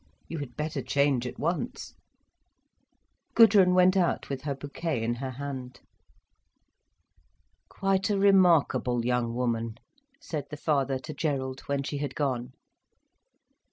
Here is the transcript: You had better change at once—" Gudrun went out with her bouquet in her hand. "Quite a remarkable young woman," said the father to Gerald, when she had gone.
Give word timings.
You 0.27 0.39
had 0.39 0.55
better 0.57 0.81
change 0.81 1.27
at 1.27 1.37
once—" 1.37 1.93
Gudrun 3.35 3.75
went 3.75 3.95
out 3.95 4.29
with 4.31 4.41
her 4.45 4.55
bouquet 4.55 5.03
in 5.03 5.13
her 5.13 5.29
hand. 5.29 5.79
"Quite 7.69 8.09
a 8.09 8.17
remarkable 8.17 9.05
young 9.05 9.35
woman," 9.35 9.75
said 10.19 10.45
the 10.49 10.57
father 10.57 10.97
to 10.97 11.13
Gerald, 11.13 11.59
when 11.67 11.83
she 11.83 11.99
had 11.99 12.15
gone. 12.15 12.53